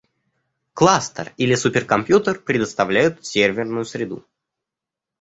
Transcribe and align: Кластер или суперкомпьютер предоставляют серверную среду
Кластер 0.73 1.31
или 1.37 1.53
суперкомпьютер 1.53 2.39
предоставляют 2.39 3.23
серверную 3.23 3.85
среду 3.85 4.25